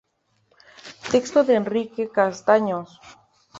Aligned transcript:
Texto 1.11 1.43
de 1.43 1.53
Enrique 1.61 2.03
Castaños. 2.17 2.89